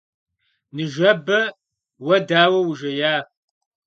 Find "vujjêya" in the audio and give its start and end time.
2.65-3.15